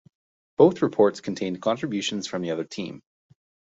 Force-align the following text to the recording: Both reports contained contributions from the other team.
Both 0.57 0.81
reports 0.81 1.21
contained 1.21 1.61
contributions 1.61 2.25
from 2.25 2.41
the 2.41 2.49
other 2.49 2.63
team. 2.63 3.03